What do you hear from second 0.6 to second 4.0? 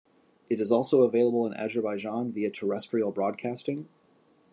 also available in Azerbaijan via terrestrial broadcasting.